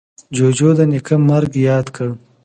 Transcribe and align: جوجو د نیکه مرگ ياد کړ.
جوجو 0.35 0.69
د 0.77 0.79
نیکه 0.91 1.15
مرگ 1.27 1.51
ياد 1.67 1.85
کړ. 1.95 2.09